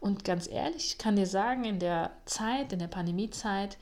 [0.00, 3.76] Und ganz ehrlich, ich kann dir sagen, in der Zeit, in der Pandemiezeit,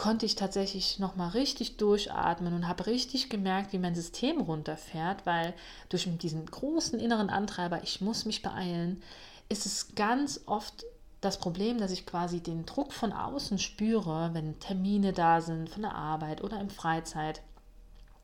[0.00, 5.26] konnte ich tatsächlich noch mal richtig durchatmen und habe richtig gemerkt, wie mein System runterfährt,
[5.26, 5.52] weil
[5.90, 9.02] durch diesen großen inneren Antreiber, ich muss mich beeilen,
[9.50, 10.86] ist es ganz oft
[11.20, 15.82] das Problem, dass ich quasi den Druck von außen spüre, wenn Termine da sind von
[15.82, 17.42] der Arbeit oder im Freizeit,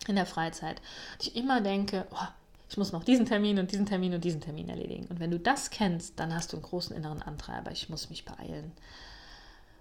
[0.06, 0.80] in der Freizeit,
[1.20, 2.28] ich immer denke, oh,
[2.70, 5.08] ich muss noch diesen Termin und diesen Termin und diesen Termin erledigen.
[5.08, 8.24] Und wenn du das kennst, dann hast du einen großen inneren Antreiber, ich muss mich
[8.24, 8.72] beeilen.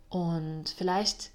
[0.10, 1.32] Und vielleicht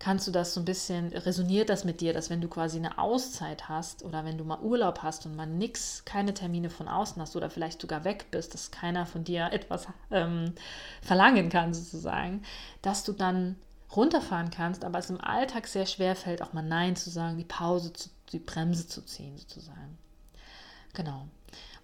[0.00, 2.98] kannst du das so ein bisschen, resoniert das mit dir, dass wenn du quasi eine
[2.98, 7.20] Auszeit hast oder wenn du mal Urlaub hast und mal nichts, keine Termine von außen
[7.20, 10.54] hast oder vielleicht sogar weg bist, dass keiner von dir etwas ähm,
[11.02, 12.42] verlangen kann sozusagen,
[12.80, 13.56] dass du dann
[13.94, 17.44] runterfahren kannst, aber es im Alltag sehr schwer fällt, auch mal Nein zu sagen, die
[17.44, 19.98] Pause, zu, die Bremse zu ziehen sozusagen.
[20.94, 21.26] Genau.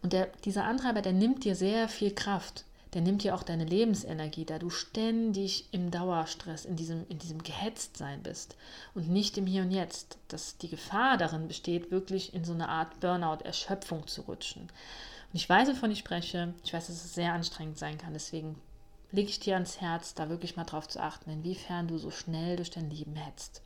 [0.03, 2.65] Und der, dieser Antreiber, der nimmt dir sehr viel Kraft
[2.97, 7.43] der nimmt dir auch deine Lebensenergie, da du ständig im Dauerstress, in diesem, in diesem
[7.43, 8.57] Gehetztsein bist
[8.95, 10.17] und nicht im Hier und Jetzt.
[10.29, 14.63] Dass die Gefahr darin besteht, wirklich in so eine Art Burnout, Erschöpfung zu rutschen.
[14.63, 14.71] Und
[15.35, 16.55] ich weiß, wovon ich spreche.
[16.65, 18.15] Ich weiß, dass es sehr anstrengend sein kann.
[18.15, 18.57] Deswegen
[19.13, 22.57] lege ich dir ans Herz, da wirklich mal drauf zu achten, inwiefern du so schnell
[22.57, 23.61] durch dein Leben hetzt.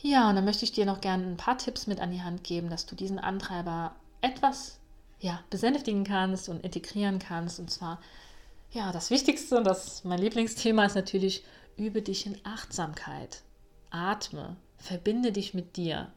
[0.00, 2.44] Ja, und dann möchte ich dir noch gerne ein paar Tipps mit an die Hand
[2.44, 4.78] geben, dass du diesen Antreiber etwas
[5.20, 7.58] ja, besänftigen kannst und integrieren kannst.
[7.58, 8.00] Und zwar,
[8.70, 11.44] ja, das Wichtigste und das mein Lieblingsthema ist natürlich,
[11.76, 13.42] übe dich in Achtsamkeit.
[13.90, 16.12] Atme, verbinde dich mit dir.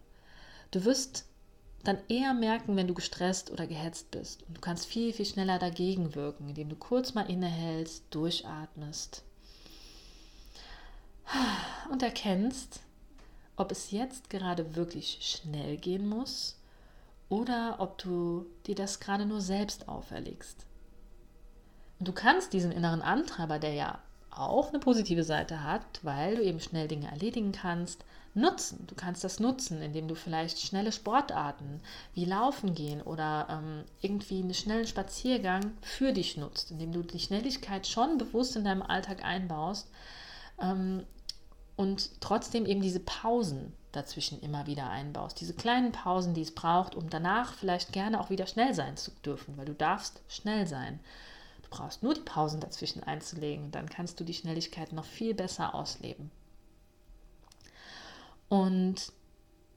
[0.72, 1.26] Du wirst
[1.84, 4.44] dann eher merken, wenn du gestresst oder gehetzt bist.
[4.44, 9.24] Und du kannst viel, viel schneller dagegen wirken, indem du kurz mal innehältst, durchatmest
[11.92, 12.82] und erkennst,
[13.56, 16.59] ob es jetzt gerade wirklich schnell gehen muss
[17.30, 20.66] oder ob du dir das gerade nur selbst auferlegst.
[22.00, 24.00] Und du kannst diesen inneren Antreiber, der ja
[24.32, 28.86] auch eine positive Seite hat, weil du eben schnell Dinge erledigen kannst, nutzen.
[28.88, 31.82] Du kannst das nutzen, indem du vielleicht schnelle Sportarten
[32.14, 37.20] wie Laufen gehen oder ähm, irgendwie einen schnellen Spaziergang für dich nutzt, indem du die
[37.20, 39.90] Schnelligkeit schon bewusst in deinem Alltag einbaust
[40.62, 41.06] ähm,
[41.76, 45.40] und trotzdem eben diese Pausen dazwischen immer wieder einbaust.
[45.42, 49.12] Diese kleinen Pausen, die es braucht, um danach vielleicht gerne auch wieder schnell sein zu
[49.26, 51.00] dürfen, weil du darfst schnell sein.
[51.64, 55.74] Du brauchst nur die Pausen dazwischen einzulegen, dann kannst du die Schnelligkeit noch viel besser
[55.74, 56.32] ausleben.
[58.48, 59.12] Und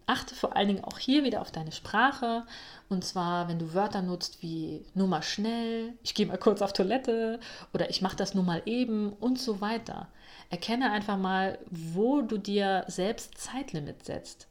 [0.07, 2.45] achte vor allen Dingen auch hier wieder auf deine Sprache.
[2.89, 6.73] Und zwar, wenn du Wörter nutzt wie nur mal schnell, ich gehe mal kurz auf
[6.73, 7.41] Toilette
[7.73, 10.09] oder ich mache das nur mal eben und so weiter.
[10.53, 14.49] Erkenne einfach mal, wo du dir selbst Zeitlimit setzt.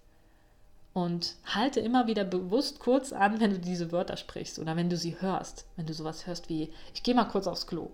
[0.94, 4.98] Und halte immer wieder bewusst kurz an, wenn du diese Wörter sprichst oder wenn du
[4.98, 5.68] sie hörst.
[5.76, 7.92] Wenn du sowas hörst wie, ich gehe mal kurz aufs Klo.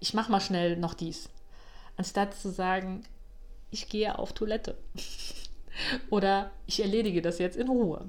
[0.00, 1.28] Ich mache mal schnell noch dies.
[1.98, 3.02] Anstatt zu sagen,
[3.70, 4.78] ich gehe auf Toilette.
[6.10, 8.08] oder ich erledige das jetzt in Ruhe.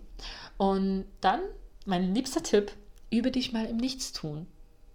[0.56, 1.42] Und dann,
[1.86, 2.72] mein liebster Tipp,
[3.12, 4.48] übe dich mal im Nichtstun.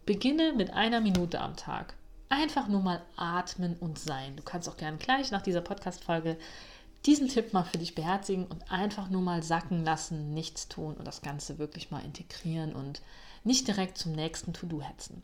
[0.06, 1.96] Beginne mit einer Minute am Tag
[2.32, 4.36] einfach nur mal atmen und sein.
[4.36, 6.38] Du kannst auch gerne gleich nach dieser Podcast-Folge
[7.04, 11.04] diesen Tipp mal für dich beherzigen und einfach nur mal sacken lassen, nichts tun und
[11.06, 13.02] das Ganze wirklich mal integrieren und
[13.44, 15.22] nicht direkt zum nächsten To-Do hetzen.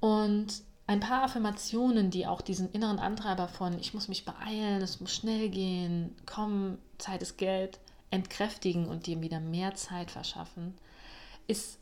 [0.00, 5.00] Und ein paar Affirmationen, die auch diesen inneren Antreiber von ich muss mich beeilen, es
[5.00, 10.74] muss schnell gehen, komm, Zeit ist Geld, entkräftigen und dir wieder mehr Zeit verschaffen,
[11.48, 11.78] ist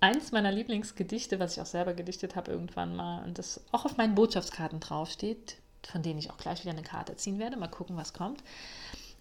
[0.00, 3.96] eins meiner Lieblingsgedichte, was ich auch selber gedichtet habe irgendwann mal und das auch auf
[3.96, 7.56] meinen Botschaftskarten draufsteht, von denen ich auch gleich wieder eine Karte ziehen werde.
[7.56, 8.42] Mal gucken, was kommt.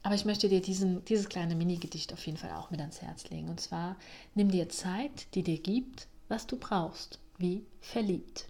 [0.04, 3.30] Aber ich möchte dir diesen, dieses kleine Mini-Gedicht auf jeden Fall auch mit ans Herz
[3.30, 3.50] legen.
[3.50, 3.98] Und zwar,
[4.36, 8.46] nimm dir Zeit, die dir gibt, was du brauchst, wie verliebt.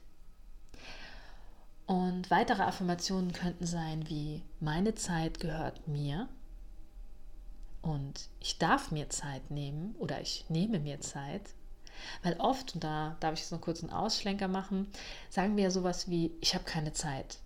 [1.85, 6.27] Und weitere Affirmationen könnten sein wie, meine Zeit gehört mir
[7.81, 11.53] und ich darf mir Zeit nehmen oder ich nehme mir Zeit
[12.23, 14.87] weil oft, und da darf ich jetzt noch kurz einen Ausschlenker machen,
[15.29, 17.37] sagen wir ja sowas wie, ich habe keine Zeit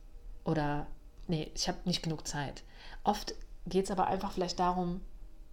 [0.43, 0.87] oder
[1.27, 2.63] nee, ich habe nicht genug Zeit.
[3.03, 3.33] Oft
[3.65, 5.01] geht es aber einfach vielleicht darum,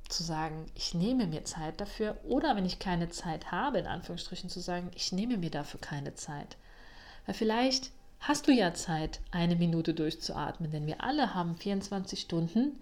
[0.09, 4.49] zu sagen, ich nehme mir Zeit dafür oder wenn ich keine Zeit habe, in Anführungsstrichen
[4.49, 6.57] zu sagen, ich nehme mir dafür keine Zeit.
[7.27, 7.91] Weil vielleicht
[8.21, 12.81] hast du ja Zeit, eine Minute durchzuatmen, denn wir alle haben 24 Stunden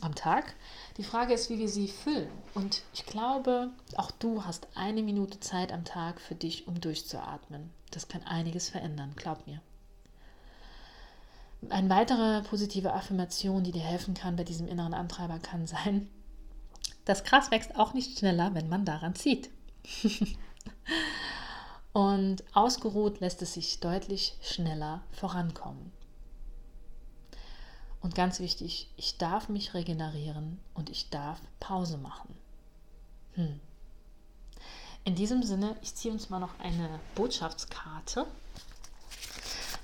[0.00, 0.54] am Tag.
[0.96, 2.30] Die Frage ist, wie wir sie füllen.
[2.54, 7.70] Und ich glaube, auch du hast eine Minute Zeit am Tag für dich, um durchzuatmen.
[7.90, 9.60] Das kann einiges verändern, glaub mir.
[11.70, 16.08] Eine weitere positive Affirmation, die dir helfen kann bei diesem inneren Antreiber, kann sein,
[17.04, 19.50] das Gras wächst auch nicht schneller, wenn man daran zieht.
[21.92, 25.90] und ausgeruht lässt es sich deutlich schneller vorankommen.
[28.00, 32.34] Und ganz wichtig, ich darf mich regenerieren und ich darf Pause machen.
[33.34, 33.60] Hm.
[35.04, 38.26] In diesem Sinne, ich ziehe uns mal noch eine Botschaftskarte.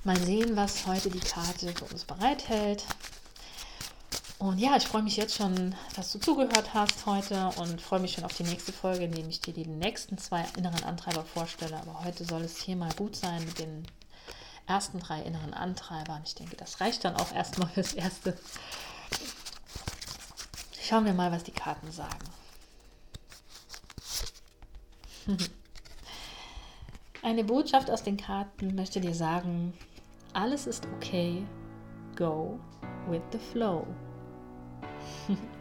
[0.03, 2.85] Mal sehen, was heute die Karte für uns bereithält.
[4.37, 8.13] Und ja, ich freue mich jetzt schon, dass du zugehört hast heute und freue mich
[8.13, 11.77] schon auf die nächste Folge, in der ich dir die nächsten zwei inneren Antreiber vorstelle.
[11.77, 13.87] Aber heute soll es hier mal gut sein mit den
[14.67, 16.21] ersten drei inneren Antreibern.
[16.25, 18.37] Ich denke, das reicht dann auch erstmal fürs Erste.
[20.81, 22.25] Schauen wir mal, was die Karten sagen.
[27.23, 29.73] Eine Botschaft aus den Karten möchte dir sagen,
[30.33, 31.43] alles ist okay,
[32.15, 32.59] go
[33.07, 33.87] with the flow.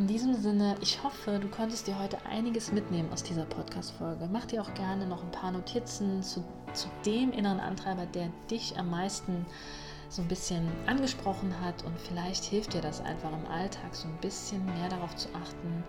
[0.00, 4.30] In diesem Sinne, ich hoffe, du konntest dir heute einiges mitnehmen aus dieser Podcast-Folge.
[4.32, 6.42] Mach dir auch gerne noch ein paar Notizen zu,
[6.72, 9.44] zu dem inneren Antreiber, der dich am meisten
[10.08, 11.84] so ein bisschen angesprochen hat.
[11.84, 15.84] Und vielleicht hilft dir das einfach im Alltag so ein bisschen mehr darauf zu achten,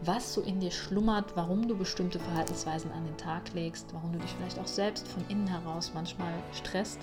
[0.00, 4.18] was so in dir schlummert, warum du bestimmte Verhaltensweisen an den Tag legst, warum du
[4.18, 7.00] dich vielleicht auch selbst von innen heraus manchmal stresst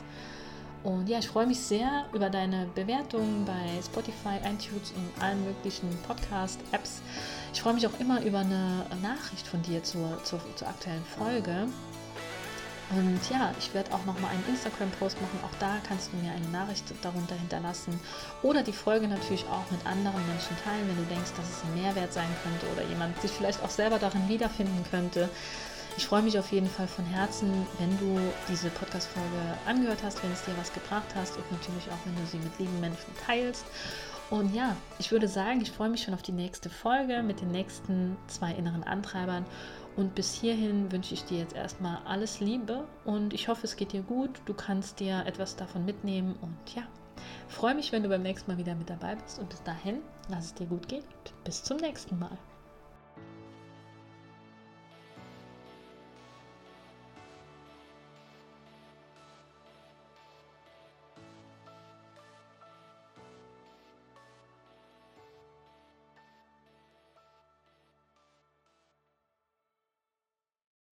[0.84, 5.90] und ja, ich freue mich sehr über deine Bewertungen bei Spotify, iTunes und allen möglichen
[6.08, 7.02] Podcast-Apps.
[7.54, 11.68] Ich freue mich auch immer über eine Nachricht von dir zur, zur, zur aktuellen Folge.
[12.92, 15.40] Und ja, ich werde auch nochmal einen Instagram-Post machen.
[15.44, 18.00] Auch da kannst du mir eine Nachricht darunter hinterlassen.
[18.42, 21.82] Oder die Folge natürlich auch mit anderen Menschen teilen, wenn du denkst, dass es ein
[21.82, 25.30] Mehrwert sein könnte oder jemand sich vielleicht auch selber darin wiederfinden könnte.
[25.98, 30.32] Ich freue mich auf jeden Fall von Herzen, wenn du diese Podcast-Folge angehört hast, wenn
[30.32, 33.66] es dir was gebracht hast und natürlich auch, wenn du sie mit lieben Menschen teilst.
[34.30, 37.52] Und ja, ich würde sagen, ich freue mich schon auf die nächste Folge mit den
[37.52, 39.46] nächsten zwei inneren Antreibern.
[39.96, 43.92] Und bis hierhin wünsche ich dir jetzt erstmal alles Liebe und ich hoffe, es geht
[43.92, 44.30] dir gut.
[44.46, 46.84] Du kannst dir etwas davon mitnehmen und ja,
[47.48, 49.40] freue mich, wenn du beim nächsten Mal wieder mit dabei bist.
[49.40, 51.04] Und bis dahin, lass es dir gut gehen
[51.44, 52.38] bis zum nächsten Mal.